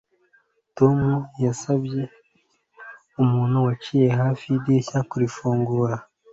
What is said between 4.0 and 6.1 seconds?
hafi yidirishya kuyifungura